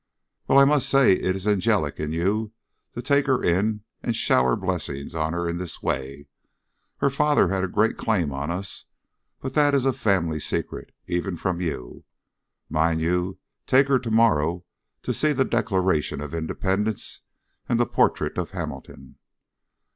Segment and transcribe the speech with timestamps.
[0.47, 2.53] "Well, I must say it is angelic in you
[2.95, 6.25] to take her in and shower blessings on her in this way"
[7.01, 8.85] "Her father had a great claim on us,
[9.41, 12.03] but that is a family secret, even from you.
[12.67, 13.37] Mind you
[13.67, 14.65] take her tomorrow
[15.03, 17.21] to see the 'Declaration of Independence'
[17.69, 19.19] and the portrait of Hamilton."